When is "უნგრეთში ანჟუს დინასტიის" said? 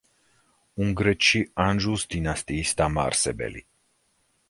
0.85-2.75